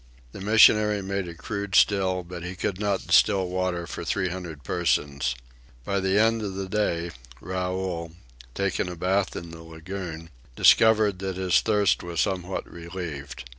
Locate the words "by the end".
5.85-6.41